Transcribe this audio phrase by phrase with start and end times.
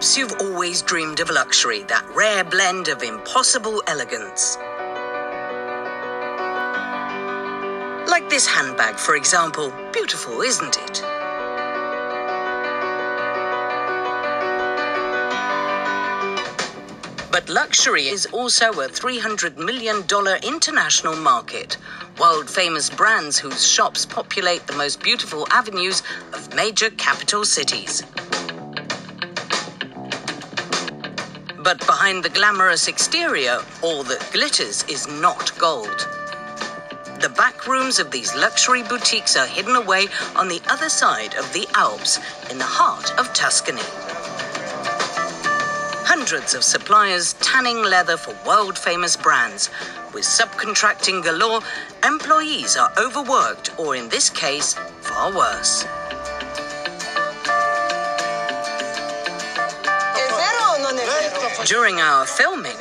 [0.00, 4.56] Perhaps you've always dreamed of luxury, that rare blend of impossible elegance.
[8.08, 9.70] Like this handbag, for example.
[9.92, 11.02] Beautiful, isn't it?
[17.30, 20.04] But luxury is also a $300 million
[20.42, 21.76] international market.
[22.18, 28.02] World famous brands whose shops populate the most beautiful avenues of major capital cities.
[31.62, 36.08] But behind the glamorous exterior, all that glitters is not gold.
[37.20, 40.06] The back rooms of these luxury boutiques are hidden away
[40.36, 42.18] on the other side of the Alps,
[42.50, 43.82] in the heart of Tuscany.
[46.06, 49.68] Hundreds of suppliers tanning leather for world famous brands.
[50.14, 51.60] With subcontracting galore,
[52.02, 55.84] employees are overworked, or in this case, far worse.
[61.70, 62.76] During our filming,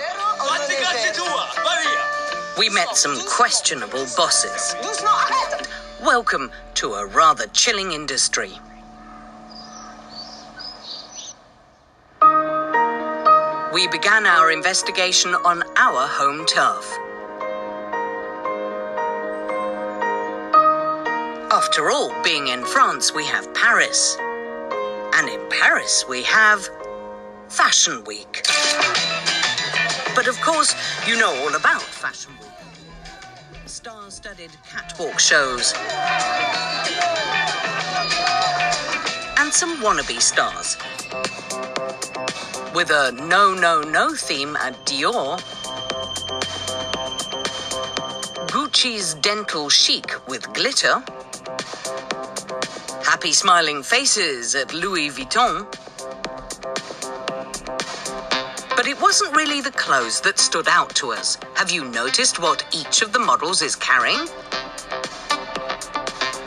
[2.58, 4.76] we met some questionable bosses.
[6.02, 8.50] Welcome to a rather chilling industry.
[13.76, 16.98] We began our investigation on our home turf.
[21.52, 24.18] After all, being in France, we have Paris.
[25.14, 26.68] And in Paris, we have
[27.50, 28.46] Fashion Week.
[30.16, 30.76] But of course,
[31.08, 32.50] you know all about Fashion Week.
[33.66, 35.74] Star studded catwalk shows.
[39.38, 40.78] And some wannabe stars.
[42.76, 45.40] With a no, no, no theme at Dior.
[48.50, 51.04] Gucci's dental chic with glitter.
[53.04, 55.66] Happy smiling faces at Louis Vuitton.
[58.90, 61.38] It wasn't really the clothes that stood out to us.
[61.54, 64.28] Have you noticed what each of the models is carrying?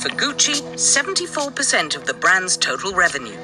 [0.00, 3.36] For Gucci, 74% of the brand's total revenue.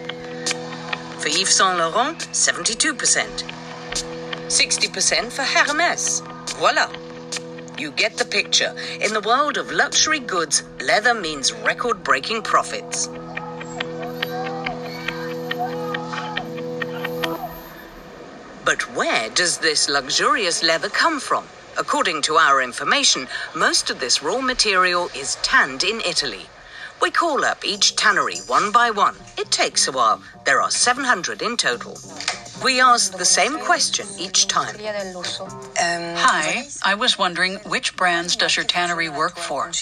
[1.18, 3.44] For Yves Saint Laurent, 72%.
[4.48, 6.22] 60% for Hermes.
[6.56, 7.01] Voila.
[7.82, 8.72] You get the picture.
[9.00, 13.08] In the world of luxury goods, leather means record breaking profits.
[18.64, 21.44] But where does this luxurious leather come from?
[21.76, 23.26] According to our information,
[23.56, 26.46] most of this raw material is tanned in Italy.
[27.00, 29.16] We call up each tannery one by one.
[29.36, 30.22] It takes a while.
[30.44, 31.98] There are 700 in total.
[32.62, 34.76] We ask the same question each time.
[34.76, 35.46] Via del lusso.
[35.76, 39.68] ehm, Hi, I was wondering which brands does your tannery work for?
[39.68, 39.72] Eh,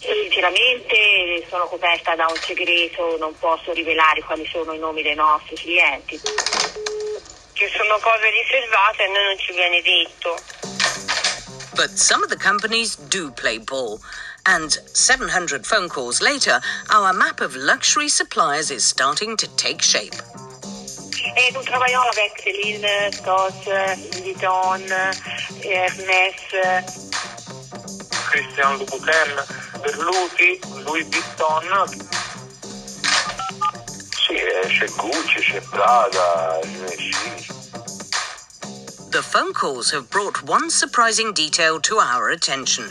[0.00, 5.56] sinceramente sono coperta da un segreto, non posso rivelare quali sono i nomi dei nostri
[5.56, 6.20] clienti.
[6.20, 10.36] Che sono cose riservate e a noi non ci viene detto.
[11.74, 13.98] But some of the companies do play ball.
[14.46, 16.60] And 700 phone calls later,
[16.90, 20.14] our map of luxury suppliers is starting to take shape.
[21.36, 23.54] Et nous travaillons avec Céline, Scott,
[24.22, 24.82] Vuitton,
[25.62, 26.34] Hermès,
[28.26, 29.30] Christian Louboutin,
[29.82, 31.62] Berluti, Louis Vuitton.
[34.26, 37.52] Sì, eh, c'è Gucci, c'è Prada, Givenchy.
[39.10, 42.90] The phone calls have brought one surprising detail to our attention.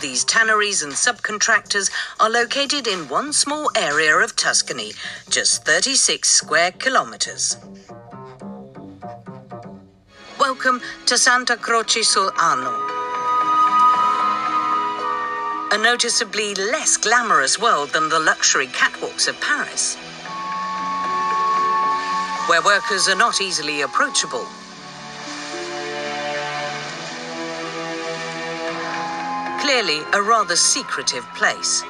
[0.00, 4.92] These tanneries and subcontractors are located in one small area of Tuscany,
[5.28, 7.58] just 36 square kilometers.
[10.38, 12.72] Welcome to Santa Croce sul Arno.
[15.72, 19.96] A noticeably less glamorous world than the luxury catwalks of Paris,
[22.48, 24.46] where workers are not easily approachable.
[29.70, 31.84] Clearly, a rather secretive place.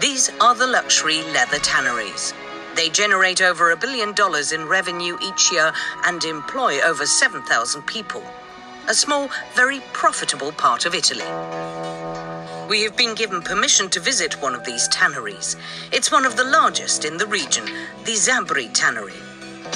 [0.00, 2.32] These are the luxury leather tanneries.
[2.74, 5.74] They generate over a billion dollars in revenue each year
[6.06, 8.22] and employ over 7,000 people.
[8.88, 11.30] a small, very profitable part of Italy.
[12.66, 15.54] We have been given permission to visit one of these tanneries.
[15.92, 17.66] It's one of the largest in the region,
[18.06, 19.20] the Zabri Tannery.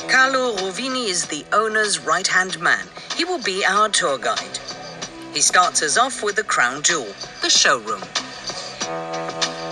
[0.08, 2.86] Carlo Rovini is the owner's right hand man.
[3.14, 4.58] He will be our tour guide.
[5.32, 8.02] He starts us off with the crown jewel, the showroom.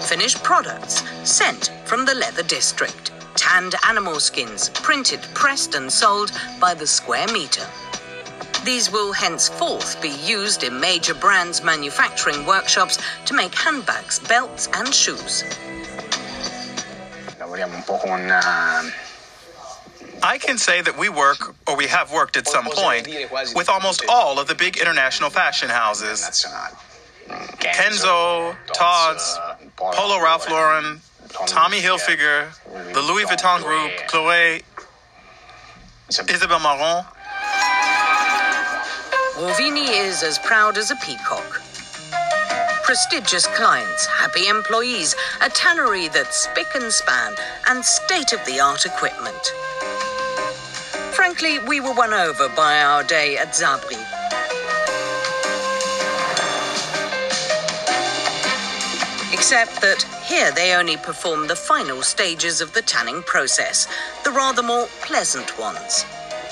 [0.02, 3.10] Finished products sent from the leather district.
[3.34, 7.66] Tanned animal skins, printed, pressed, and sold by the square meter.
[8.64, 14.94] These will henceforth be used in major brands' manufacturing workshops to make handbags, belts, and
[14.94, 15.43] shoes.
[17.38, 19.07] Lavoriamo un po' con eh,
[20.22, 23.08] I can say that we work, or we have worked at some point,
[23.54, 26.46] with almost all of the big international fashion houses.
[27.28, 31.00] Kenzo, Tod's, un po' Polo Ralph Lauren,
[31.46, 32.48] Tommy Hilfiger,
[32.94, 34.62] the Louis Vuitton Group, Chloé, Chloe,
[36.08, 36.36] Isabella.
[36.36, 37.06] Isabel Marant.
[39.36, 41.60] Rovini is as proud as a peacock.
[42.82, 47.34] Prestigious clients, happy employees, a tannery that's spick and span,
[47.68, 49.52] and state of the art equipment.
[51.18, 53.98] Frankly, we were won over by our day at Zabri.
[59.32, 63.88] Except that here they only perform the final stages of the tanning process,
[64.22, 66.06] the rather more pleasant ones.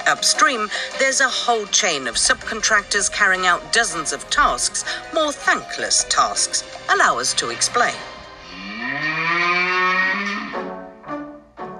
[0.09, 0.69] Upstream,
[0.99, 4.85] there's a whole chain of subcontractors carrying out dozens of tasks,
[5.15, 6.65] more thankless tasks.
[6.93, 7.95] Allow us to explain.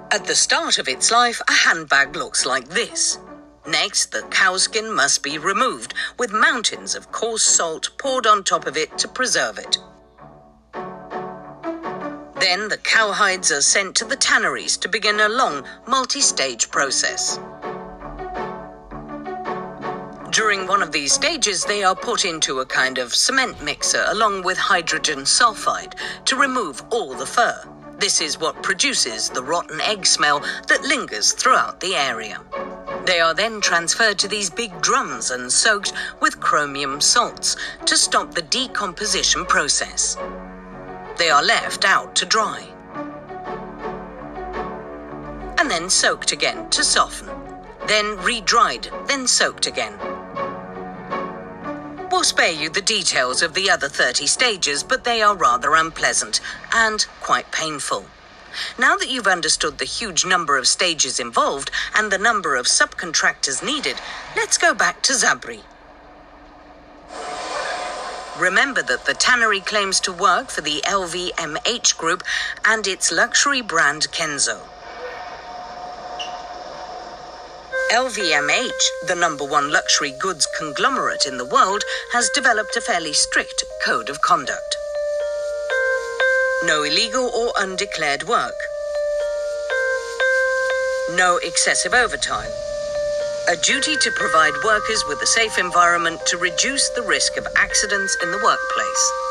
[0.09, 3.19] At the start of its life, a handbag looks like this.
[3.67, 8.77] Next, the cowskin must be removed, with mountains of coarse salt poured on top of
[8.77, 9.77] it to preserve it.
[12.39, 17.37] Then the cowhides are sent to the tanneries to begin a long, multi stage process.
[20.31, 24.43] During one of these stages, they are put into a kind of cement mixer along
[24.43, 27.61] with hydrogen sulfide to remove all the fur.
[27.99, 32.39] This is what produces the rotten egg smell that lingers throughout the area.
[33.05, 37.55] They are then transferred to these big drums and soaked with chromium salts
[37.85, 40.15] to stop the decomposition process.
[41.17, 42.67] They are left out to dry.
[45.57, 47.29] And then soaked again to soften.
[47.87, 49.97] Then re-dried, then soaked again.
[52.17, 56.41] We'll spare you the details of the other 30 stages, but they are rather unpleasant
[56.73, 58.07] and quite painful.
[58.75, 63.63] Now that you've understood the huge number of stages involved and the number of subcontractors
[63.63, 63.97] needed,
[64.35, 65.61] let's go back to Zabri.
[68.39, 72.23] Remember that the tannery claims to work for the LVMH group
[72.65, 74.63] and its luxury brand Kenzo.
[77.91, 83.63] LVMH, the number one luxury goods conglomerate in the world, has developed a fairly strict
[83.85, 84.75] code of conduct.
[86.65, 88.55] No illegal or undeclared work.
[91.15, 92.51] No excessive overtime.
[93.47, 98.17] A duty to provide workers with a safe environment to reduce the risk of accidents
[98.21, 99.26] in the workplace.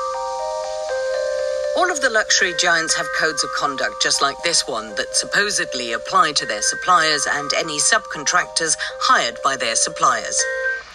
[1.96, 6.32] Of the luxury giants have codes of conduct just like this one that supposedly apply
[6.32, 10.38] to their suppliers and any subcontractors hired by their suppliers.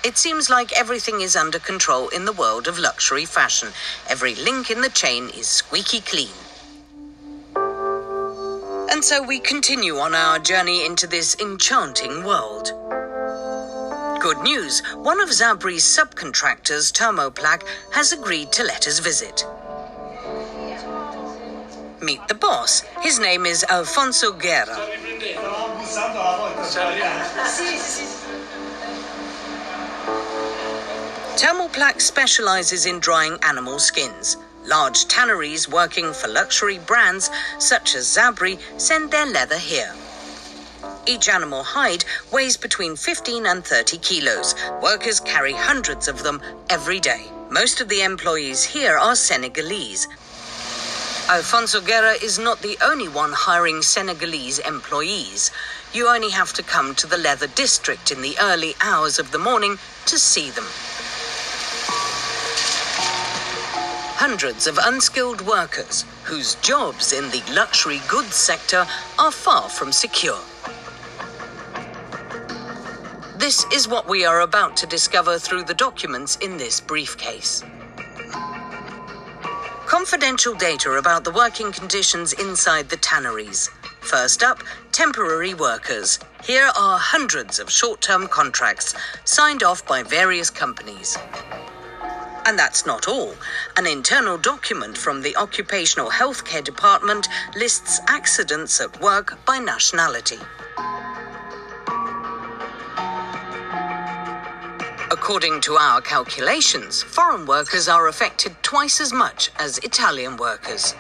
[0.06, 3.70] It seems like everything is under control in the world of luxury fashion.
[4.10, 6.38] Every link in the chain is squeaky clean.
[8.92, 12.74] And so we continue on our journey into this enchanting world.
[14.22, 19.44] Good news, one of Zabri's subcontractors, Thermoplaque, has agreed to let us visit.
[22.02, 22.82] Meet the boss.
[23.02, 24.76] His name is Alfonso Guerra.
[31.38, 34.38] Thermoplaque specializes in drying animal skins.
[34.66, 37.30] Large tanneries working for luxury brands
[37.60, 39.94] such as Zabri send their leather here.
[41.06, 44.56] Each animal hide weighs between 15 and 30 kilos.
[44.82, 47.28] Workers carry hundreds of them every day.
[47.52, 50.08] Most of the employees here are Senegalese.
[51.32, 55.50] Alfonso Guerra is not the only one hiring Senegalese employees.
[55.94, 59.40] You only have to come to the leather district in the early hours of the
[59.40, 60.66] morning to see them.
[64.18, 68.86] Hundreds of unskilled workers whose jobs in the luxury goods sector
[69.18, 70.42] are far from secure.
[73.38, 77.64] This is what we are about to discover through the documents in this briefcase.
[79.92, 83.70] Confidential data about the working conditions inside the tanneries.
[84.00, 86.18] First up, temporary workers.
[86.46, 88.96] Here are hundreds of short term contracts
[89.26, 91.18] signed off by various companies.
[92.46, 93.36] And that's not all.
[93.76, 100.40] An internal document from the Occupational Healthcare Department lists accidents at work by nationality.
[105.32, 110.94] According to our calculations, foreign workers are affected twice as much as Italian workers.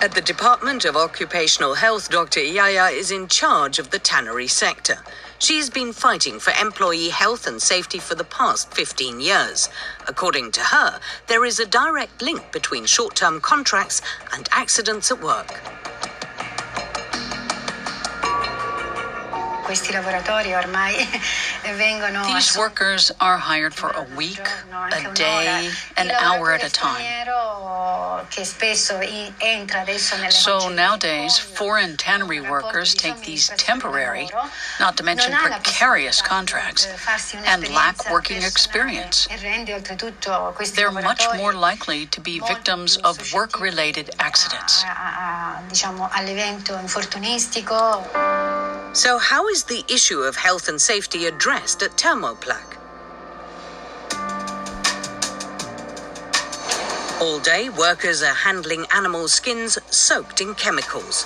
[0.00, 2.40] At the Department of Occupational Health, Dr.
[2.40, 5.04] Iaya is in charge of the tannery sector.
[5.38, 9.68] She's been fighting for employee health and safety for the past 15 years.
[10.08, 14.00] According to her, there is a direct link between short term contracts
[14.32, 15.60] and accidents at work.
[19.70, 21.06] Questi lavoratori ormai
[21.78, 27.06] vengono These workers are hired for a week, a day, an hour at a time.
[30.30, 34.28] So nowadays, foreign tannery workers take these temporary,
[34.80, 36.88] not to mention precarious contracts,
[37.46, 39.28] and lack working experience.
[40.74, 44.82] They're much more likely to be victims of work related accidents.
[48.92, 52.76] So, how is the issue of health and safety addressed at Thermoplaque?
[57.20, 61.24] All day, workers are handling animal skins soaked in chemicals.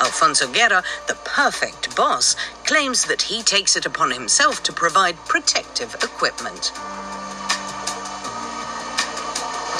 [0.00, 5.92] Alfonso Guerra, the perfect boss, claims that he takes it upon himself to provide protective
[6.04, 6.68] equipment.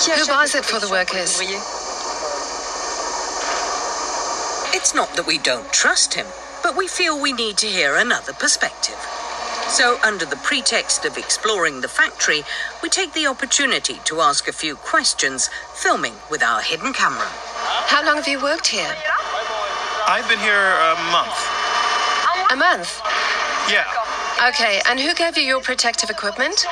[0.07, 1.86] Who buys it for the workers?
[4.77, 6.27] It's not that we don't trust him,
[6.63, 9.01] but we feel we need to hear another perspective.
[9.69, 12.43] So, under the pretext of exploring the factory,
[12.83, 17.25] we take the opportunity to ask a few questions, filming with our hidden camera.
[17.89, 18.95] How long have you worked here?
[20.07, 21.41] I've been here a month.
[22.53, 23.01] A month?
[23.73, 23.89] Yeah.
[24.47, 26.67] Okay, and who gave you your protective equipment?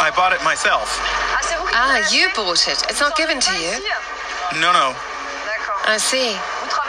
[0.00, 0.96] I bought it myself.
[1.76, 2.82] Ah, you bought it.
[2.88, 3.76] It's not given to you.
[4.58, 4.96] No, no.
[5.88, 6.36] I see.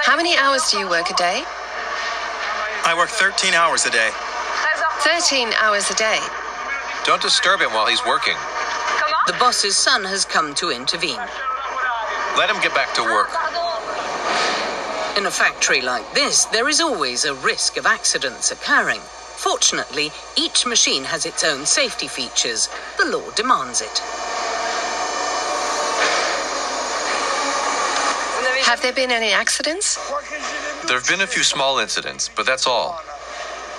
[0.04, 1.44] How many hours do you work a day?
[2.84, 4.12] I work 13 hours a day.
[5.08, 6.20] 13 hours a day.
[7.06, 8.36] Don't disturb him while he's working.
[9.26, 11.16] The boss's son has come to intervene.
[12.36, 13.30] Let him get back to work.
[15.18, 19.00] In a factory like this, there is always a risk of accidents occurring.
[19.00, 22.68] Fortunately, each machine has its own safety features.
[22.98, 24.04] The law demands it.
[28.70, 29.98] Have there been any accidents?
[30.86, 33.02] There have been a few small incidents, but that's all.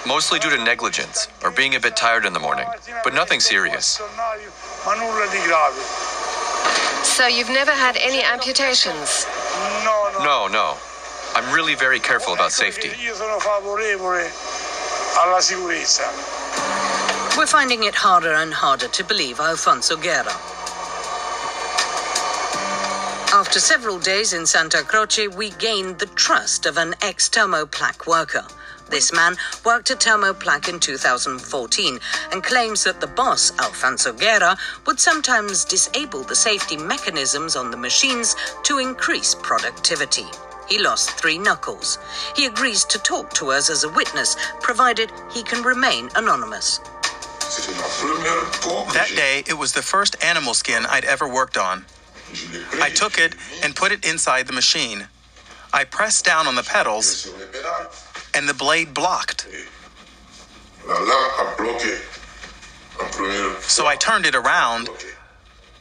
[0.04, 2.66] Mostly due to negligence or being a bit tired in the morning,
[3.04, 4.00] but nothing serious.
[4.85, 5.78] Ma nulla di grave.
[7.04, 9.28] So you've never had any amputations?
[9.85, 10.25] No, no.
[10.25, 10.76] No, no.
[11.37, 12.90] I'm really very careful about safety.
[13.06, 14.28] Io sono favorevole
[15.23, 16.11] alla sicurezza.
[17.38, 20.35] We're finding it harder and harder to believe Alfonso Guerra.
[23.40, 28.47] After several days in Santa Croce, we gained the trust of an ex Thermoplaque worker.
[28.90, 31.99] This man worked at Thermoplaque in 2014
[32.32, 37.78] and claims that the boss, Alfonso Guerra, would sometimes disable the safety mechanisms on the
[37.78, 40.26] machines to increase productivity.
[40.68, 41.99] He lost three knuckles.
[42.37, 46.76] He agrees to talk to us as a witness, provided he can remain anonymous.
[48.92, 51.87] That day, it was the first animal skin I'd ever worked on.
[52.81, 55.07] I took it and put it inside the machine.
[55.73, 57.33] I pressed down on the pedals,
[58.35, 59.47] and the blade blocked.
[63.63, 64.89] So I turned it around,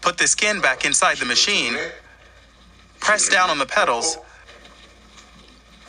[0.01, 1.77] put the skin back inside the machine,
[2.99, 4.17] pressed down on the pedals,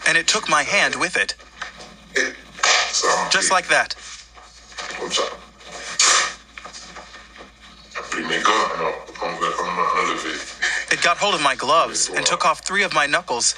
[0.07, 1.35] and it took my hand with it.
[3.31, 3.95] Just like that.
[8.53, 9.10] Ah,
[10.91, 13.55] It got hold of my gloves and took off three of my knuckles.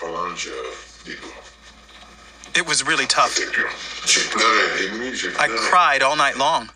[2.55, 3.38] It was really tough.
[5.38, 6.71] I cried all night long.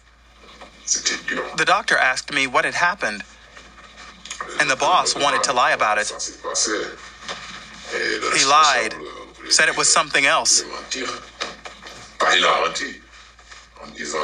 [1.57, 3.23] The doctor asked me what had happened,
[4.61, 6.11] and the boss wanted to lie about it.
[8.37, 8.95] He lied,
[9.51, 10.63] said it was something else.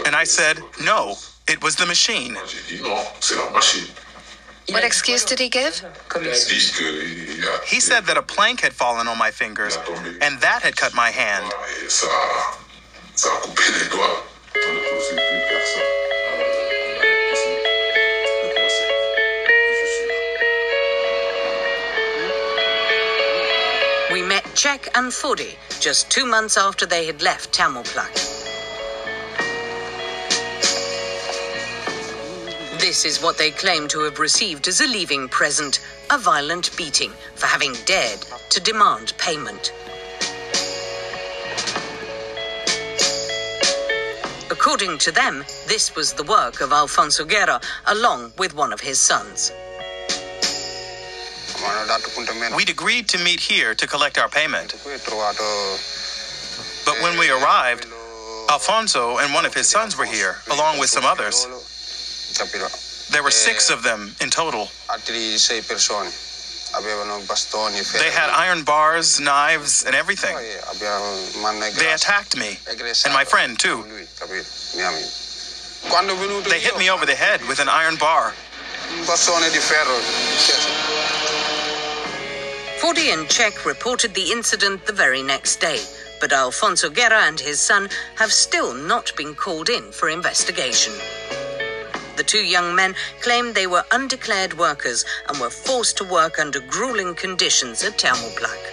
[0.07, 1.17] And I said, no,
[1.49, 2.37] it was the machine.
[4.71, 5.85] What excuse did he give?
[7.67, 9.77] He said that a plank had fallen on my fingers
[10.21, 11.53] and that had cut my hand.
[24.13, 28.32] We met Jack and Fodi just two months after they had left Thermoplaque.
[32.83, 35.79] This is what they claim to have received as a leaving present
[36.11, 39.73] a violent beating for having dared to demand payment.
[44.51, 48.99] According to them, this was the work of Alfonso Guerra along with one of his
[48.99, 49.53] sons.
[52.57, 54.75] We'd agreed to meet here to collect our payment.
[56.85, 57.87] But when we arrived,
[58.51, 61.47] Alfonso and one of his sons were here, along with some others.
[63.11, 64.69] There were six of them in total.
[67.99, 70.35] They had iron bars, knives, and everything.
[70.37, 72.59] They attacked me,
[73.05, 73.85] and my friend, too.
[76.49, 78.33] They hit me over the head with an iron bar.
[82.81, 85.81] Fodi and Czech reported the incident the very next day,
[86.21, 90.93] but Alfonso Guerra and his son have still not been called in for investigation.
[92.23, 96.61] The two young men claimed they were undeclared workers and were forced to work under
[96.61, 98.69] grueling conditions at Thermoplaque.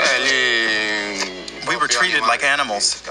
[0.00, 3.02] Uh, we were treated like animals.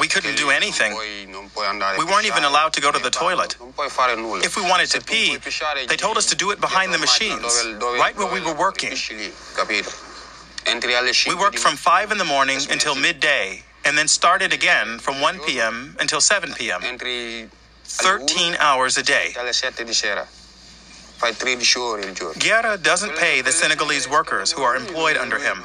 [0.00, 0.94] We couldn't do anything.
[0.96, 3.54] We weren't even allowed to go to the toilet.
[4.42, 5.36] If we wanted to pee,
[5.88, 7.52] they told us to do it behind the machines,
[8.00, 8.94] right where we were working.
[11.28, 15.40] We worked from 5 in the morning until midday, and then started again from 1
[15.40, 15.96] p.m.
[16.00, 16.80] until 7 p.m.
[17.84, 19.34] 13 hours a day.
[22.38, 25.64] Guerra doesn't pay the Senegalese workers who are employed under him.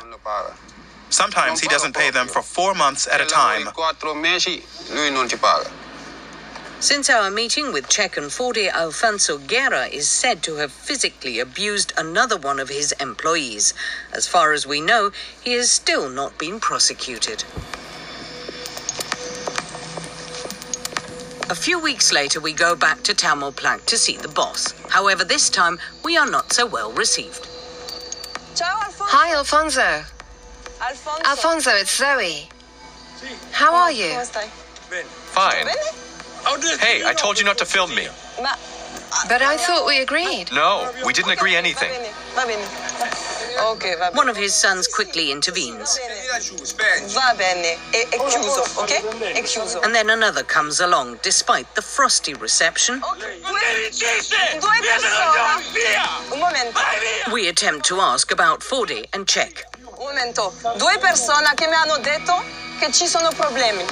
[1.10, 3.70] Sometimes he doesn't pay them for four months at a time.
[6.82, 11.94] Since our meeting with Czech and Fodi, Alfonso Guerra is said to have physically abused
[11.98, 13.74] another one of his employees.
[14.14, 17.46] As far as we know, he has still not been prosecuted.
[21.48, 24.74] A few weeks later, we go back to Thermoplaque to see the boss.
[24.90, 27.48] However, this time we are not so well received.
[28.58, 30.04] Hi, Alfonso.
[31.24, 32.50] Alfonso, it's Zoe.
[33.52, 34.14] How are you?
[35.34, 35.68] Fine.
[36.80, 38.08] Hey, I told you not to film me.
[39.30, 40.52] But I thought we agreed.
[40.52, 41.92] No, we didn't agree anything.
[44.14, 46.00] One of his sons quickly intervenes.
[47.14, 49.32] Va bene, è, è chiuso, ok?
[49.34, 49.80] È chiuso.
[49.82, 53.00] And then another comes along, despite the frosty reception.
[53.00, 55.64] Due persone.
[56.32, 56.80] Un momento,
[57.32, 59.66] We attempt to ask about Fodi and check.
[59.84, 60.54] un momento.
[60.78, 62.44] Due persone che mi hanno detto
[62.80, 63.86] che ci sono problemi.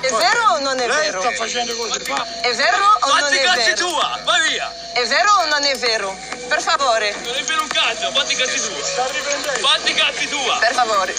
[0.00, 1.20] È vero o non è vero?
[1.20, 3.88] È vero o non Fatti è i cazzi vero?
[3.88, 4.74] tua, vai via!
[4.94, 6.16] È vero o non è vero?
[6.48, 8.82] Per favore, Non è vero un cazzo, fatti i cazzi tua!
[9.60, 10.56] Fatti i cazzi tua!
[10.58, 11.14] per favore.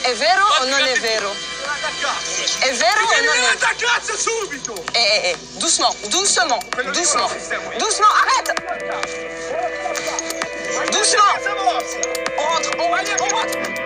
[0.00, 1.34] È vero o non è vero?
[2.58, 3.76] È vero o non è vero?
[3.76, 4.84] cazzo subito!
[4.92, 7.30] Eh, eh, eh, doucement, doucement, doucement,
[7.78, 8.52] doucement, arrête
[10.90, 11.24] Doucement
[12.36, 13.83] On rentre, on rentre, on rentre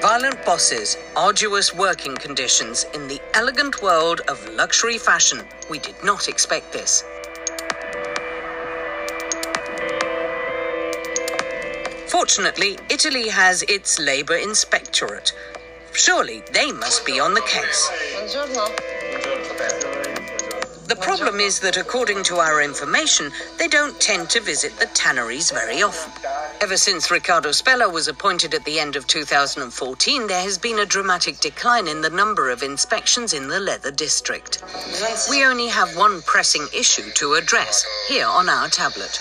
[0.00, 5.42] Violent bosses, arduous working conditions in the elegant world of luxury fashion.
[5.68, 7.04] We did not expect this.
[12.08, 15.34] Fortunately, Italy has its Labour Inspectorate.
[15.92, 17.90] Surely they must be on the case.
[20.86, 25.50] The problem is that, according to our information, they don't tend to visit the tanneries
[25.50, 26.10] very often.
[26.62, 30.84] Ever since Ricardo Spella was appointed at the end of 2014, there has been a
[30.84, 34.62] dramatic decline in the number of inspections in the leather district.
[35.30, 39.18] We only have one pressing issue to address here on our tablet.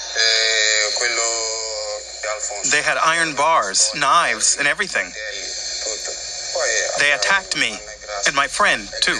[2.71, 5.09] They had iron bars, knives, and everything.
[6.99, 7.79] They attacked me,
[8.27, 9.17] and my friend, too.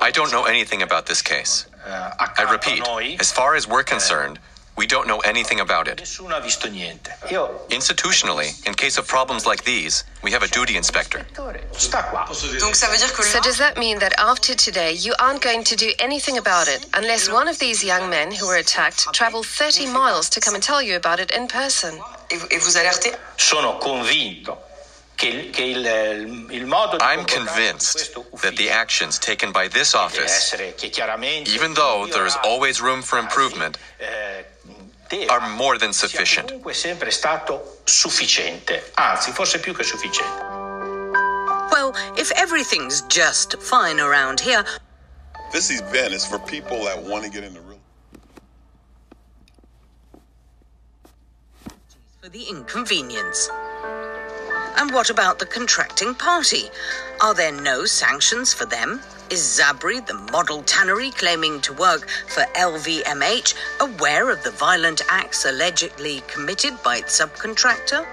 [0.00, 1.66] I don't know anything about this case.
[1.88, 2.82] I repeat,
[3.20, 4.38] as far as we're concerned,
[4.76, 5.98] we don't know anything about it.
[7.68, 11.26] Institutionally, in case of problems like these, we have a duty inspector.
[11.36, 11.50] So
[13.40, 17.28] does that mean that after today you aren't going to do anything about it unless
[17.28, 20.80] one of these young men who were attacked travel 30 miles to come and tell
[20.80, 21.98] you about it in person?
[25.20, 30.54] I'm convinced that the actions taken by this office,
[30.86, 33.78] even though there is always room for improvement,
[35.30, 36.52] are more than sufficient.
[41.70, 44.64] Well, if everything's just fine around here.
[45.52, 47.78] This event is for people that want to get into real.
[52.20, 53.48] For the inconvenience.
[54.78, 56.70] And what about the contracting party?
[57.20, 59.00] Are there no sanctions for them?
[59.28, 65.44] Is Zabri, the model tannery claiming to work for LVMH, aware of the violent acts
[65.44, 68.06] allegedly committed by its subcontractor?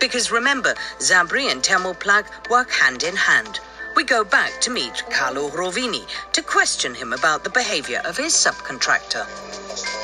[0.00, 3.60] Because remember, Zabri and Thermoplaque work hand in hand.
[3.94, 8.32] We go back to meet Carlo Rovini to question him about the behavior of his
[8.32, 9.95] subcontractor.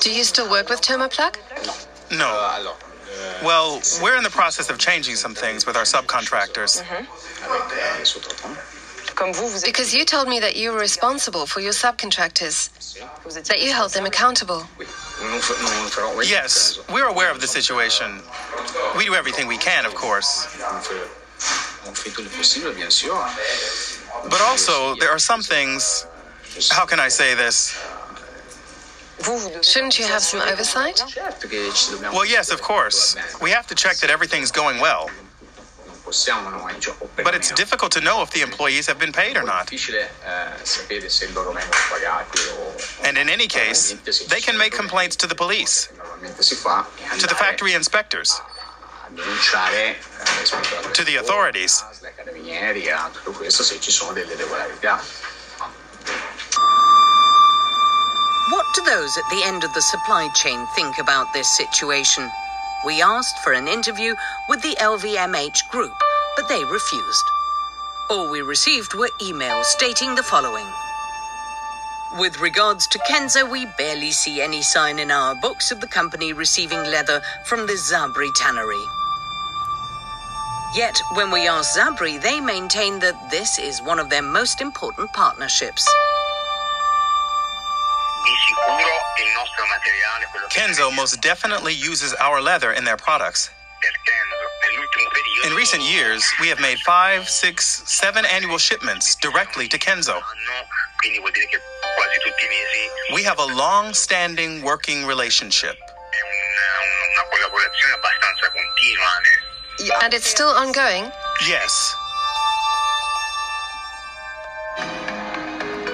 [0.00, 1.38] Do you still work with Thermoplaque?
[2.10, 2.74] No.
[3.42, 6.82] Well, we're in the process of changing some things with our subcontractors.
[9.64, 12.70] Because you told me that you were responsible for your subcontractors,
[13.46, 14.66] that you held them accountable.
[16.24, 18.20] Yes, we're aware of the situation.
[18.96, 20.46] We do everything we can, of course.
[24.22, 26.06] But also, there are some things.
[26.70, 27.76] How can I say this?
[29.62, 31.00] Shouldn't you have some oversight?
[32.12, 33.16] Well, yes, of course.
[33.40, 35.10] We have to check that everything's going well.
[37.16, 39.70] But it's difficult to know if the employees have been paid or not.
[43.04, 43.94] And in any case,
[44.28, 45.88] they can make complaints to the police,
[47.18, 48.40] to the factory inspectors,
[50.92, 51.82] to the authorities.
[58.50, 62.28] What do those at the end of the supply chain think about this situation?
[62.84, 64.14] We asked for an interview
[64.48, 65.94] with the LVMH group,
[66.36, 67.24] but they refused.
[68.10, 70.66] All we received were emails stating the following.
[72.18, 76.32] With regards to Kenzo, we barely see any sign in our books of the company
[76.32, 78.84] receiving leather from the Zabri tannery.
[80.74, 85.12] Yet, when we ask Zabri, they maintain that this is one of their most important
[85.12, 85.88] partnerships.
[90.50, 93.50] Kenzo most definitely uses our leather in their products.
[95.46, 100.20] In recent years, we have made five, six, seven annual shipments directly to Kenzo.
[103.14, 105.76] We have a long standing working relationship.
[110.02, 111.10] And it's still ongoing?
[111.48, 111.94] Yes.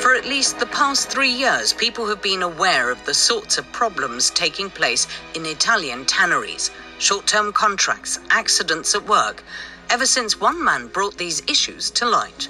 [0.03, 3.71] For at least the past three years, people have been aware of the sorts of
[3.73, 9.43] problems taking place in Italian tanneries short term contracts, accidents at work,
[9.88, 12.49] ever since one man brought these issues to light.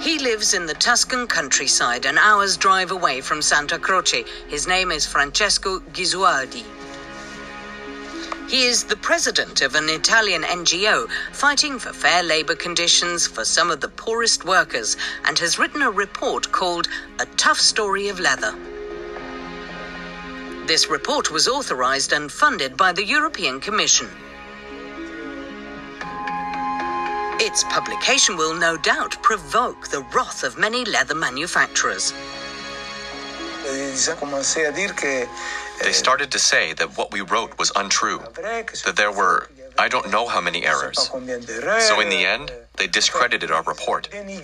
[0.00, 4.24] He lives in the Tuscan countryside, an hour's drive away from Santa Croce.
[4.46, 6.64] His name is Francesco Gesualdi.
[8.48, 13.72] He is the president of an Italian NGO fighting for fair labor conditions for some
[13.72, 16.86] of the poorest workers and has written a report called
[17.18, 18.54] A Tough Story of Leather.
[20.66, 24.08] This report was authorized and funded by the European Commission.
[27.40, 32.12] Its publication will no doubt provoke the wrath of many leather manufacturers.
[35.82, 40.10] They started to say that what we wrote was untrue, that there were, I don't
[40.10, 40.98] know how many errors.
[40.98, 44.08] So in the end, they discredited our report.
[44.12, 44.38] They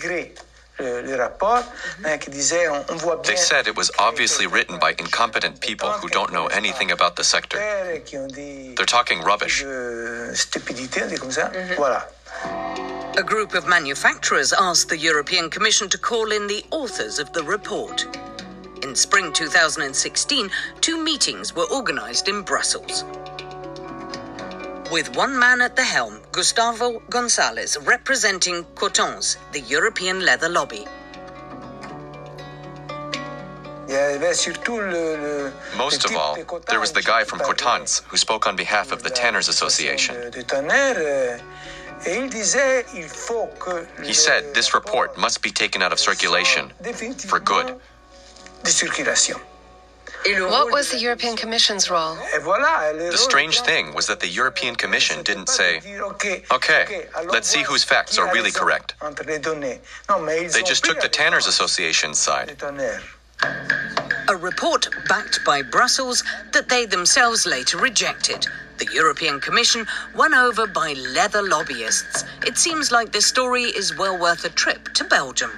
[3.37, 7.59] said it was obviously written by incompetent people who don't know anything about the sector.
[7.59, 9.63] They're talking rubbish.
[9.63, 10.33] Mm-hmm.
[13.19, 17.45] A group of manufacturers asked the European Commission to call in the authors of the
[17.45, 18.07] report.
[18.83, 23.05] In spring 2016, two meetings were organized in Brussels.
[24.91, 30.85] With one man at the helm, Gustavo Gonzalez, representing COTANCE, the European leather lobby.
[35.77, 36.35] Most of all,
[36.69, 40.17] there was the guy from COTANCE who spoke on behalf of the Tanners Association.
[44.05, 46.73] He said this report must be taken out of circulation
[47.29, 47.81] for good.
[50.25, 52.15] What was the European Commission's role?
[52.15, 55.81] The strange thing was that the European Commission didn't say,
[56.53, 58.95] okay, let's see whose facts are really correct.
[59.01, 62.57] They just took the Tanners Association's side.
[64.29, 66.23] A report backed by Brussels
[66.53, 68.47] that they themselves later rejected.
[68.79, 72.25] The European Commission won over by leather lobbyists.
[72.47, 75.51] It seems like this story is well worth a trip to Belgium.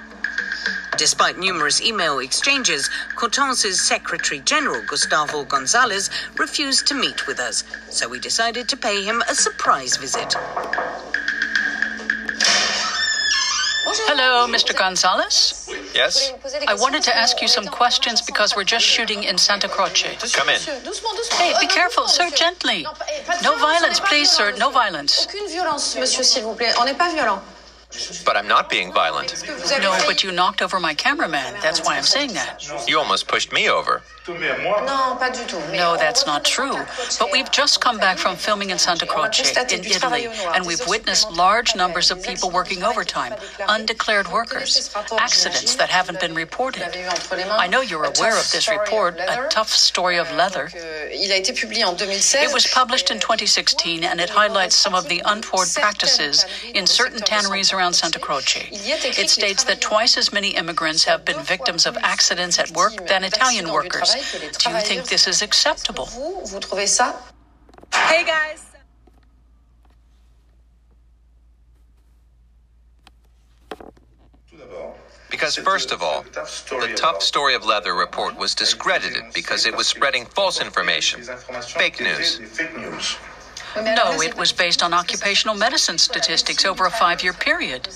[0.96, 8.09] Despite numerous email exchanges, COTANCE' Secretary General Gustavo Gonzalez refused to meet with us, so
[8.09, 10.35] we decided to pay him a surprise visit.
[14.07, 14.76] Hello, Mr.
[14.76, 15.68] Gonzalez.
[15.94, 16.33] Yes?
[16.68, 20.16] I wanted to ask you some questions because we're just shooting in Santa Croce.
[20.33, 20.61] Come in.
[21.33, 22.87] Hey, be careful, sir, gently.
[23.42, 25.26] No violence, please, sir, no violence.
[25.26, 26.72] Aucune violence, monsieur, s'il vous plaît.
[26.78, 27.42] On n'est pas violent.
[28.24, 29.44] But I'm not being violent.
[29.80, 31.54] No, but you knocked over my cameraman.
[31.62, 32.88] That's why I'm saying that.
[32.88, 34.02] You almost pushed me over.
[34.27, 35.61] Non, pas du tout.
[35.73, 36.77] No, that's not true.
[37.19, 41.31] But we've just come back from filming in Santa Croce, in Italy, and we've witnessed
[41.33, 43.35] large numbers of people working overtime,
[43.69, 46.85] undeclared workers, accidents that haven't been reported.
[47.51, 50.71] I know you're aware of this report, A Tough Story of Leather.
[51.13, 52.49] Il a été publié en 2016.
[52.49, 57.21] It was published in 2016, and it highlights some of the untoward practices in certain
[57.21, 58.69] tanneries around Santa Croce.
[58.73, 63.23] It states that twice as many immigrants have been victims of accidents at work than
[63.25, 64.13] Italian workers.
[64.14, 66.07] Do you think this is acceptable?
[66.07, 67.14] Vous, vous trouvez ça
[67.92, 68.61] Hey guys.
[75.31, 79.88] Because, first of all, the tough story of leather report was discredited because it was
[79.88, 81.22] spreading false information,
[81.74, 82.40] fake news.
[83.77, 87.89] No, it was based on occupational medicine statistics over a five year period.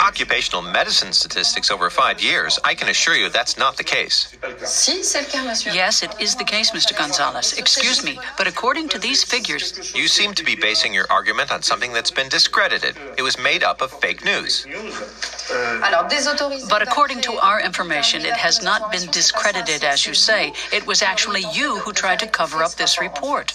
[0.00, 4.36] Occupational medicine statistics over five years, I can assure you that's not the case.
[4.64, 5.72] Si, c'est le cas, monsieur.
[5.72, 6.96] Yes, it is the case, Mr.
[6.96, 7.52] Gonzalez.
[7.58, 11.62] Excuse me, but according to these figures, You seem to be basing your argument on
[11.62, 12.96] something that's been discredited.
[13.18, 14.66] It was made up of fake news.
[16.68, 20.52] But according to our information, it has not been discredited, as you say.
[20.72, 23.52] It was actually you who tried to cover up this report.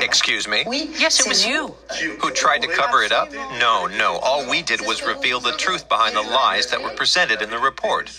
[0.00, 0.64] Excuse me?
[0.98, 1.74] Yes, it was you.
[2.20, 3.32] Who tried to cover it up?
[3.32, 4.16] No, no.
[4.16, 7.58] All we did was reveal the truth behind the lies that were presented in the
[7.58, 8.10] report.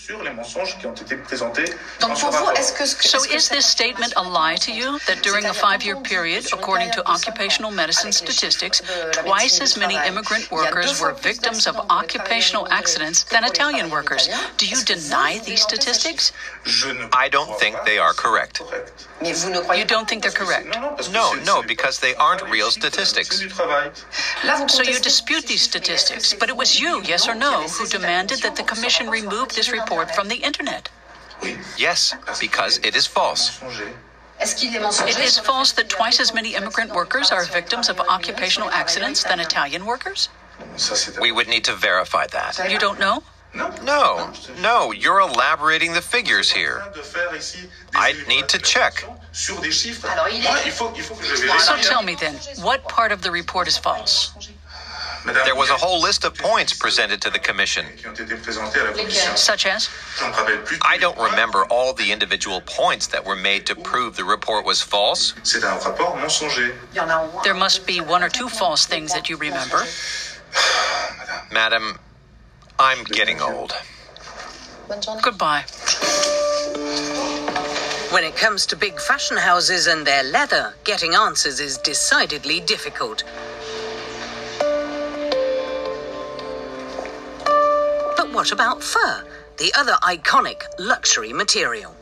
[2.00, 2.54] Donc, pour vous.
[2.56, 6.90] So, is this statement a lie to you that during a five year period, according
[6.92, 8.80] to occupational medicine statistics,
[9.12, 14.28] twice as many immigrant workers were victims of occupational accidents than Italian workers?
[14.56, 16.32] Do you deny these statistics?
[17.12, 18.62] I don't think they are correct.
[19.20, 20.68] Mais vous ne croyez You don't think they're correct?
[21.12, 23.40] No, no, because they aren't real statistics.
[24.68, 28.56] So you dispute these statistics, but it was you, yes or no, who demanded that
[28.56, 30.88] the commission remove this report from the internet.
[31.76, 33.60] Yes, because it is false.
[34.40, 37.88] Est-ce qu'il est mensonger It is false that twice as many immigrant workers are victims
[37.88, 40.28] of occupational accidents than Italian workers?
[41.20, 42.70] We would need to verify that.
[42.70, 43.22] You don't know?
[43.54, 44.30] No,
[44.60, 46.82] no, you're elaborating the figures here.
[47.94, 49.04] I'd need to check.
[49.04, 51.60] Alors, il est...
[51.60, 54.32] So tell me then, what part of the report is false?
[55.44, 57.84] There was a whole list of points presented to the commission.
[59.36, 59.90] Such as?
[60.82, 64.80] I don't remember all the individual points that were made to prove the report was
[64.80, 65.34] false.
[65.54, 67.42] Il y en a au moins.
[67.42, 69.84] There must be one or two false things that you remember.
[71.52, 71.98] Madam,
[72.80, 73.72] I'm getting old.
[75.20, 75.64] Goodbye.
[78.12, 83.24] When it comes to big fashion houses and their leather, getting answers is decidedly difficult.
[88.16, 89.24] But what about fur,
[89.56, 91.96] the other iconic luxury material?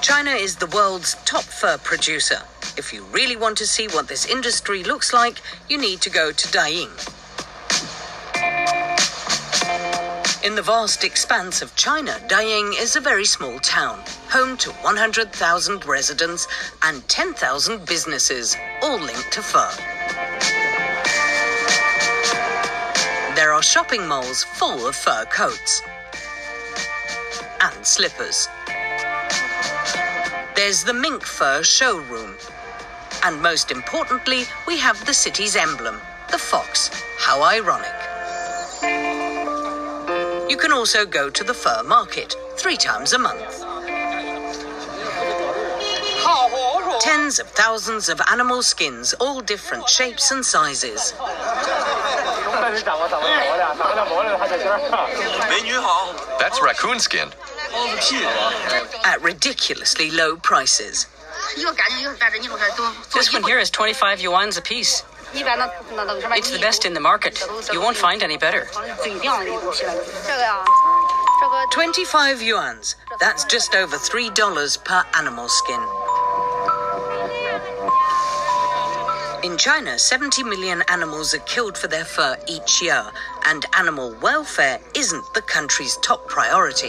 [0.00, 2.40] China is the world's top fur producer.
[2.78, 6.32] If you really want to see what this industry looks like, you need to go
[6.32, 6.90] to Daying.
[10.44, 15.86] In the vast expanse of China, Daying is a very small town, home to 100,000
[15.86, 16.46] residents
[16.82, 19.70] and 10,000 businesses, all linked to fur.
[23.34, 25.82] There are shopping malls full of fur coats
[27.60, 28.48] and slippers.
[30.54, 32.36] There's the mink fur showroom.
[33.24, 36.90] And most importantly, we have the city's emblem, the fox.
[37.18, 38.03] How ironic.
[40.48, 43.64] You can also go to the fur market three times a month.
[47.00, 51.12] Tens of thousands of animal skins, all different shapes and sizes.
[56.38, 57.28] That's raccoon skin.
[59.04, 61.06] At ridiculously low prices.
[63.14, 65.02] This one here is 25 yuans a piece.
[65.36, 67.42] It's the best in the market.
[67.72, 68.66] You won't find any better.
[71.70, 72.94] 25 yuans.
[73.20, 75.80] That's just over $3 per animal skin.
[79.44, 83.04] In China, 70 million animals are killed for their fur each year,
[83.44, 86.88] and animal welfare isn't the country's top priority.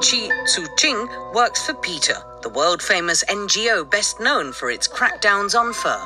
[0.00, 5.72] Chi Tzu-ching works for PETA, the world famous NGO best known for its crackdowns on
[5.72, 5.98] fur.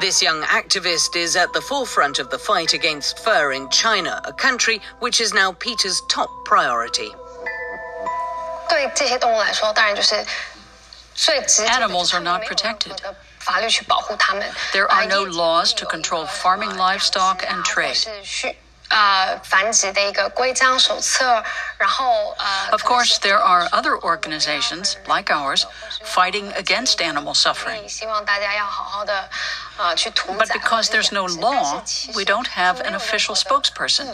[0.00, 4.32] This young activist is at the forefront of the fight against fur in China, a
[4.32, 7.10] country which is now PETA's top priority.
[11.68, 13.00] Animals are not protected.
[14.72, 17.98] There are no laws to control farming livestock and trade.
[22.72, 25.66] Of course, there are other organizations like ours
[26.04, 27.82] fighting against animal suffering.
[30.38, 31.82] But because there's no law,
[32.14, 34.06] we don't have an official spokesperson.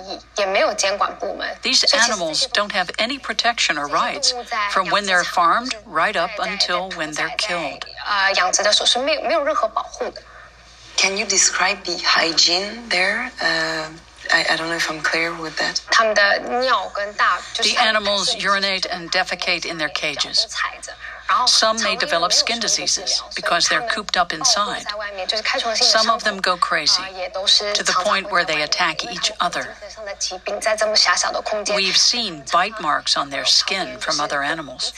[1.63, 4.33] These animals don't have any protection or rights
[4.71, 7.85] from when they're farmed right up until when they're killed.
[10.97, 13.31] Can you describe the hygiene there?
[13.41, 13.91] Uh,
[14.31, 15.81] I, I, don't know if I'm clear with that.
[17.63, 20.47] The animals urinate and defecate in their cages.
[21.47, 24.85] Some may develop skin diseases because they're cooped up inside.
[25.75, 27.03] Some of them go crazy
[27.75, 29.75] to the point where they attack each other.
[31.75, 34.93] We've seen bite marks on their skin from other animals.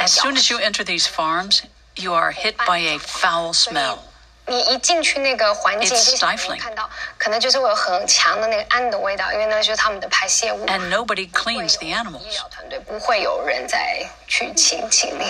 [0.00, 1.62] As soon as you enter these farms,
[1.96, 4.04] you are hit by a foul smell
[4.47, 10.65] 你一进去那个环境，就会看到，可能就是会有很强的那个氨的味道，因为那就是他们的排泄物。
[10.65, 12.23] And nobody cleans the animals.
[12.49, 15.25] 团队不会有人再去清清理。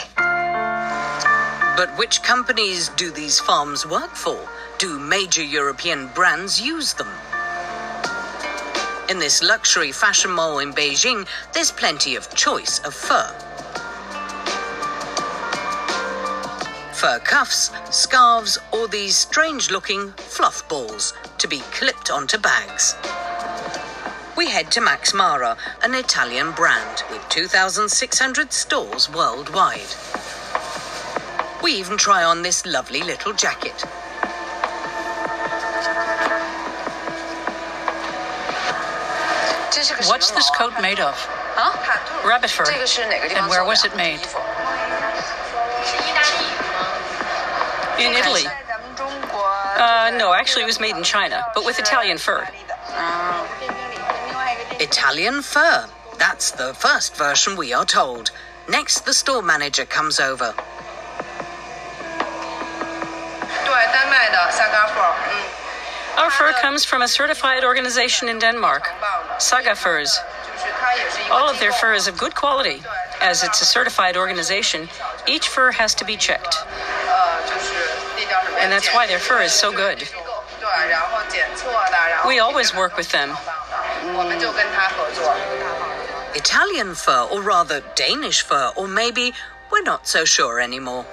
[1.76, 4.38] But which companies do these farms work for?
[4.80, 7.08] Do major European brands use them?
[9.08, 13.28] In this luxury fashion mall in Beijing, there's plenty of choice of fur.
[16.97, 22.95] Fur cuffs, scarves, or these strange looking fluff balls to be clipped onto bags.
[24.35, 29.95] We head to Max Mara, an Italian brand with 2,600 stores worldwide.
[31.63, 33.85] We even try on this lovely little jacket.
[40.07, 41.15] What's this coat made of?
[41.59, 42.27] Huh?
[42.27, 42.65] Rabbit fur.
[42.65, 44.21] And where was it made?
[47.99, 48.43] In Italy?
[48.99, 52.47] Uh, no, actually, it was made in China, but with Italian fur.
[54.79, 55.89] Italian fur.
[56.19, 58.33] That's the first version we are told.
[58.69, 60.55] Next, the store manager comes over.
[66.19, 68.89] Our fur comes from a certified organization in Denmark,
[69.39, 70.19] Saga Furs.
[71.31, 72.83] All of their fur is of good quality.
[73.23, 74.89] As it's a certified organization,
[75.27, 76.57] each fur has to be checked
[78.61, 80.09] and that's why their fur is so good.
[82.27, 83.31] We always work with them.
[83.31, 83.57] Mm.
[86.37, 89.33] Italian fur, or rather Danish fur, or maybe
[89.71, 91.05] we're not so sure anymore.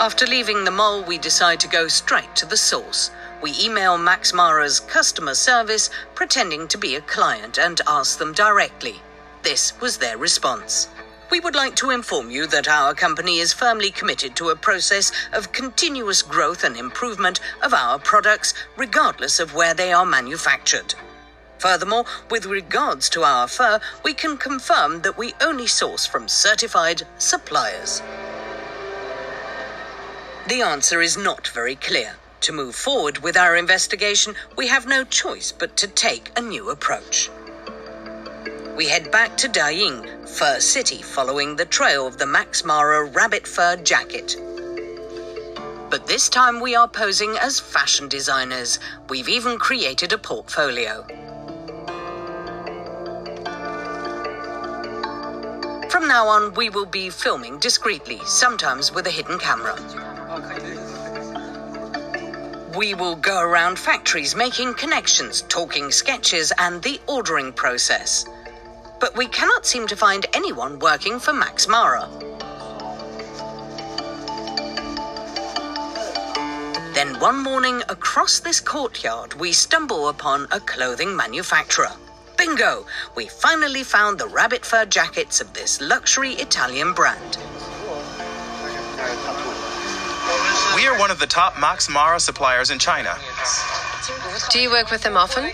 [0.00, 3.10] After leaving the mall, we decide to go straight to the source.
[3.42, 9.02] We email Max Mara's customer service, pretending to be a client, and ask them directly.
[9.48, 10.88] This was their response.
[11.30, 15.10] We would like to inform you that our company is firmly committed to a process
[15.32, 20.94] of continuous growth and improvement of our products, regardless of where they are manufactured.
[21.56, 27.04] Furthermore, with regards to our fur, we can confirm that we only source from certified
[27.16, 28.02] suppliers.
[30.46, 32.16] The answer is not very clear.
[32.42, 36.68] To move forward with our investigation, we have no choice but to take a new
[36.68, 37.30] approach
[38.78, 43.44] we head back to Daying, Fur City, following the trail of the Max Mara rabbit
[43.44, 44.36] fur jacket.
[45.90, 48.78] But this time we are posing as fashion designers.
[49.08, 51.04] We've even created a portfolio.
[55.90, 59.74] From now on, we will be filming discreetly, sometimes with a hidden camera.
[62.76, 68.24] We will go around factories making connections, talking sketches, and the ordering process
[69.00, 72.08] but we cannot seem to find anyone working for Max Mara.
[76.94, 81.92] Then one morning, across this courtyard, we stumble upon a clothing manufacturer.
[82.36, 82.86] Bingo!
[83.14, 87.38] We finally found the rabbit fur jackets of this luxury Italian brand.
[90.74, 93.14] We are one of the top Max Mara suppliers in China.
[94.50, 95.44] Do you work with them often?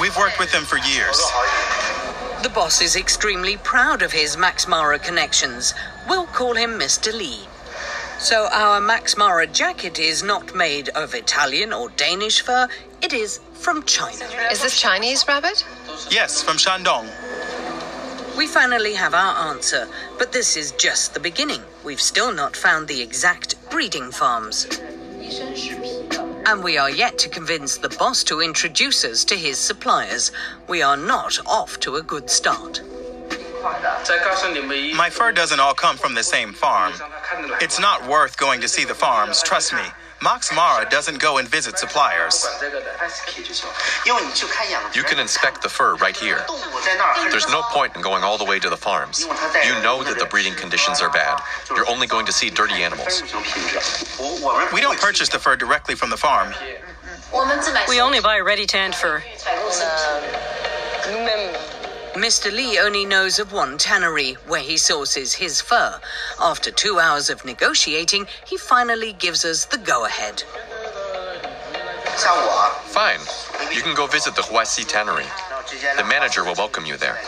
[0.00, 1.20] We've worked with them for years.
[2.42, 5.74] The boss is extremely proud of his Max Mara connections.
[6.08, 7.12] We'll call him Mr.
[7.12, 7.46] Lee.
[8.18, 12.66] So our Max Mara jacket is not made of Italian or Danish fur,
[13.02, 14.24] it is from China.
[14.50, 15.66] Is this Chinese rabbit?
[16.10, 17.08] Yes, from Shandong.
[18.38, 19.86] We finally have our answer,
[20.18, 21.62] but this is just the beginning.
[21.84, 24.66] We've still not found the exact breeding farms.
[26.46, 30.32] And we are yet to convince the boss to introduce us to his suppliers.
[30.68, 32.82] We are not off to a good start.
[33.62, 36.94] My fur doesn't all come from the same farm.
[37.60, 39.82] It's not worth going to see the farms, trust me.
[40.22, 42.46] Max Mara doesn't go and visit suppliers.
[44.94, 46.44] You can inspect the fur right here.
[47.30, 49.26] There's no point in going all the way to the farms.
[49.64, 51.40] You know that the breeding conditions are bad.
[51.74, 53.22] You're only going to see dirty animals.
[54.74, 56.52] We don't purchase the fur directly from the farm.
[57.88, 59.16] We only buy ready tanned fur.
[59.16, 60.49] Um,
[62.20, 62.52] Mr.
[62.52, 65.98] Lee only knows of one tannery where he sources his fur.
[66.38, 70.42] After two hours of negotiating, he finally gives us the go ahead.
[72.88, 73.20] Fine.
[73.74, 75.24] You can go visit the Huasi tannery.
[75.96, 77.18] The manager will welcome you there.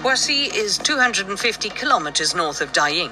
[0.00, 3.10] Huasi is 250 kilometers north of Daying.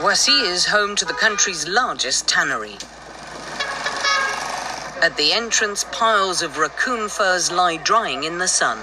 [0.00, 2.78] Huasi is home to the country's largest tannery.
[5.02, 8.76] At the entrance, piles of raccoon furs lie drying in the sun.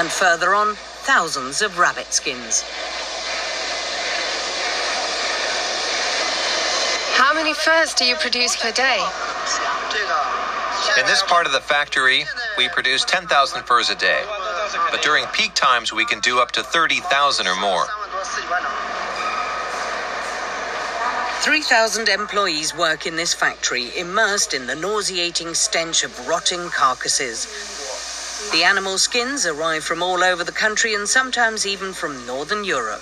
[0.00, 0.74] And further on,
[1.06, 2.62] thousands of rabbit skins.
[7.14, 8.98] How many furs do you produce per day?
[10.98, 12.24] In this part of the factory,
[12.58, 14.24] we produce 10,000 furs a day.
[14.90, 17.86] But during peak times, we can do up to 30,000 or more.
[21.42, 27.46] 3,000 employees work in this factory, immersed in the nauseating stench of rotting carcasses.
[28.52, 33.00] The animal skins arrive from all over the country and sometimes even from Northern Europe.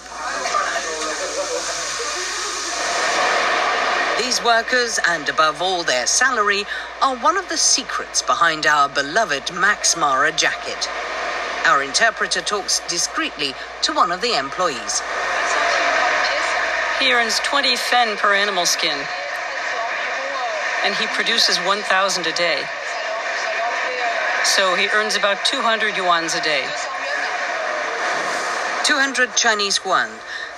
[4.23, 6.63] These workers, and above all their salary,
[7.03, 10.89] are one of the secrets behind our beloved Max Mara jacket.
[11.67, 15.03] Our interpreter talks discreetly to one of the employees.
[17.01, 18.99] He earns 20 fen per animal skin,
[20.85, 22.65] and he produces 1,000 a day.
[24.43, 26.67] So he earns about 200 yuans a day.
[28.83, 30.11] 200 Chinese yuan,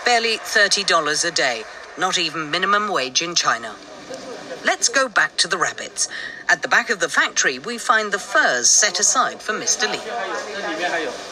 [0.06, 1.64] barely $30 a day,
[1.98, 3.76] not even minimum wage in China.
[4.64, 6.08] Let's go back to the rabbits.
[6.48, 9.90] At the back of the factory, we find the furs set aside for Mr.
[9.90, 11.29] Lee.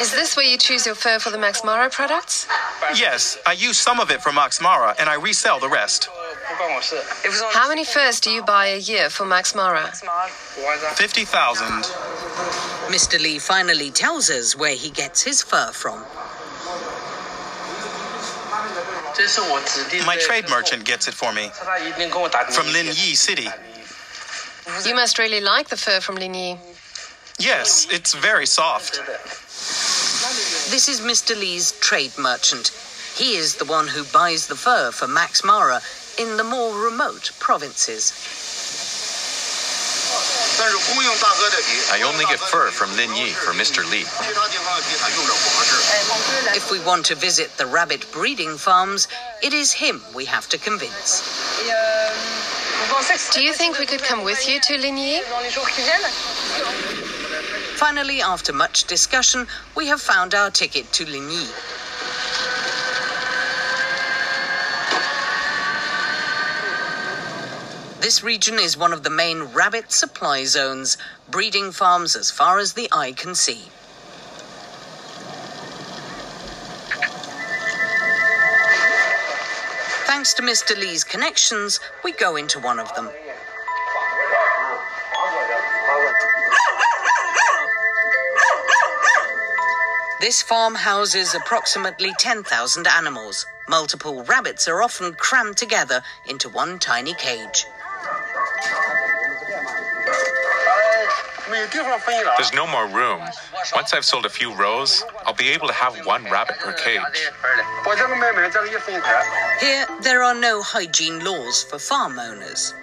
[0.00, 2.46] Is this where you choose your fur for the Max Mara products?
[2.94, 6.08] Yes, I use some of it for Max Mara and I resell the rest.
[7.52, 9.90] How many furs do you buy a year for Max Mara?
[10.94, 11.66] 50,000.
[12.88, 13.20] Mr.
[13.20, 16.04] Lee finally tells us where he gets his fur from.
[20.06, 21.50] My trade merchant gets it for me.
[22.50, 23.48] From Lin Yi City.
[24.86, 26.56] You must really like the fur from Lin Yi.
[27.38, 29.00] Yes, it's very soft.
[30.70, 31.34] This is Mr.
[31.34, 32.68] Lee's trade merchant.
[33.16, 35.80] He is the one who buys the fur for Max Mara
[36.18, 38.12] in the more remote provinces.
[41.90, 43.80] I only get fur from Lin Yi for Mr.
[43.90, 44.04] Lee.
[46.54, 49.08] If we want to visit the rabbit breeding farms,
[49.42, 51.22] it is him we have to convince.
[53.32, 55.22] Do you think we could come with you to Lin Yi?
[57.78, 61.46] Finally, after much discussion, we have found our ticket to Lin Yi.
[68.00, 70.98] This region is one of the main rabbit supply zones,
[71.30, 73.68] breeding farms as far as the eye can see.
[80.08, 80.76] Thanks to Mr.
[80.76, 83.08] Lee's connections, we go into one of them.
[90.20, 93.46] This farm houses approximately 10,000 animals.
[93.68, 97.66] Multiple rabbits are often crammed together into one tiny cage.
[101.48, 103.20] There's no more room.
[103.74, 107.00] Once I've sold a few rows, I'll be able to have one rabbit per cage.
[109.60, 112.74] Here, there are no hygiene laws for farm owners.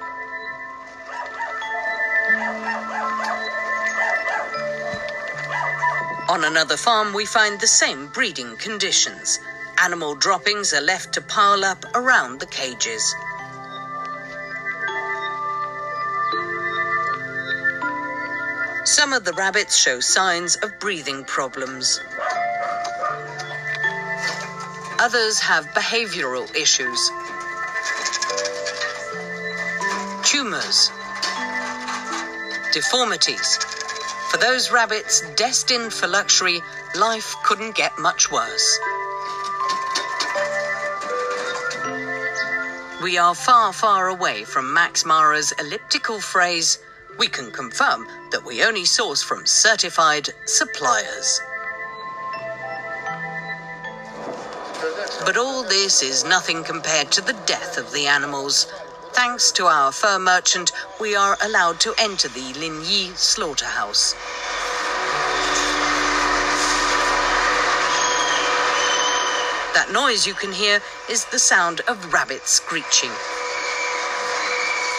[6.36, 9.40] On another farm, we find the same breeding conditions.
[9.82, 13.16] Animal droppings are left to pile up around the cages.
[18.84, 22.02] Some of the rabbits show signs of breathing problems.
[25.00, 27.00] Others have behavioral issues,
[30.26, 30.92] tumors,
[32.74, 33.75] deformities.
[34.36, 36.62] For those rabbits destined for luxury,
[36.94, 38.80] life couldn't get much worse.
[43.02, 46.80] We are far, far away from Max Mara's elliptical phrase,
[47.18, 51.40] we can confirm that we only source from certified suppliers.
[55.26, 58.68] But all this is nothing compared to the death of the animals.
[59.16, 64.14] Thanks to our fur merchant, we are allowed to enter the Linyi slaughterhouse.
[69.74, 73.12] That noise you can hear is the sound of rabbits screeching.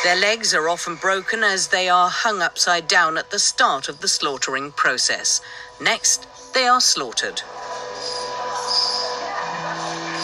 [0.03, 4.01] Their legs are often broken as they are hung upside down at the start of
[4.01, 5.41] the slaughtering process.
[5.81, 7.43] Next, they are slaughtered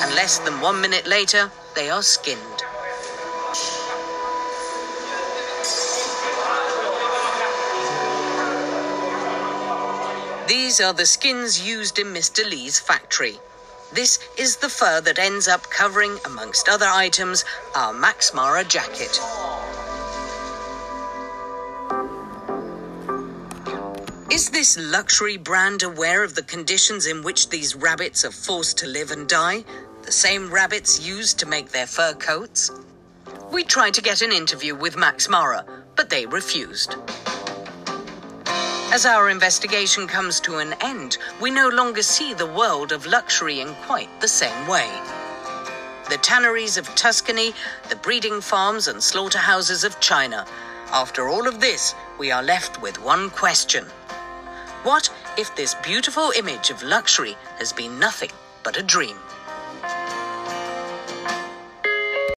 [0.03, 2.52] and less than one minute later, they are skinned.
[10.53, 12.45] These are the skins used in Mr.
[12.45, 13.39] Lee's factory.
[13.91, 19.19] This is the fur that ends up covering, amongst other items, our Max Mara jacket.
[24.31, 28.87] Is this luxury brand aware of the conditions in which these rabbits are forced to
[28.87, 29.65] live and die?
[30.03, 32.71] The same rabbits used to make their fur coats?
[33.51, 35.65] We tried to get an interview with Max Mara,
[35.97, 36.95] but they refused.
[38.93, 43.61] As our investigation comes to an end, we no longer see the world of luxury
[43.61, 44.87] in quite the same way.
[46.11, 47.55] The tanneries of Tuscany,
[47.89, 50.45] the breeding farms and slaughterhouses of China.
[50.93, 53.87] After all of this, we are left with one question.
[54.83, 58.33] What if this beautiful image of luxury has been nothing
[58.63, 59.17] but a dream?